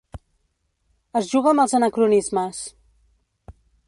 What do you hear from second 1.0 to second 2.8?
Es juga amb els anacronismes.